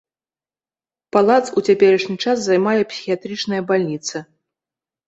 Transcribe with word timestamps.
Палац 1.17 1.43
у 1.61 1.65
цяперашні 1.67 2.17
час 2.27 2.37
займае 2.47 2.77
псіхіятрычная 2.95 3.61
бальніца. 3.71 4.29